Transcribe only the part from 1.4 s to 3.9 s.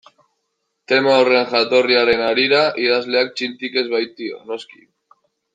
jatorriaren harira idazleak txintik ez